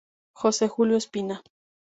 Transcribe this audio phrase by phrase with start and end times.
[0.43, 1.41] Jose Julio Espina.